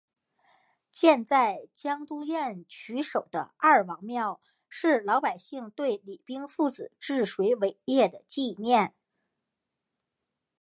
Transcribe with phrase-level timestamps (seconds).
[0.91, 8.95] 建在都江堰渠首的二王庙是老百姓对李冰父子治水伟业的纪念。